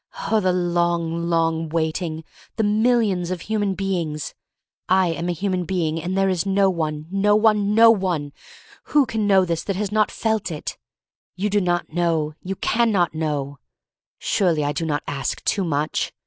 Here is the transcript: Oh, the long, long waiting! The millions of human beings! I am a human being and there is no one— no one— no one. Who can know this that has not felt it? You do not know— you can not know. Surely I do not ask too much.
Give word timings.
Oh, 0.31 0.39
the 0.39 0.51
long, 0.51 1.29
long 1.29 1.69
waiting! 1.69 2.23
The 2.55 2.63
millions 2.63 3.29
of 3.29 3.41
human 3.41 3.75
beings! 3.75 4.33
I 4.89 5.09
am 5.09 5.29
a 5.29 5.31
human 5.31 5.63
being 5.63 6.01
and 6.01 6.17
there 6.17 6.27
is 6.27 6.43
no 6.43 6.71
one— 6.71 7.05
no 7.11 7.35
one— 7.35 7.75
no 7.75 7.91
one. 7.91 8.33
Who 8.85 9.05
can 9.05 9.27
know 9.27 9.45
this 9.45 9.61
that 9.63 9.75
has 9.75 9.91
not 9.91 10.09
felt 10.09 10.49
it? 10.49 10.75
You 11.35 11.51
do 11.51 11.61
not 11.61 11.93
know— 11.93 12.33
you 12.41 12.55
can 12.55 12.91
not 12.91 13.13
know. 13.13 13.59
Surely 14.17 14.63
I 14.63 14.71
do 14.71 14.87
not 14.87 15.03
ask 15.07 15.43
too 15.43 15.63
much. 15.63 16.11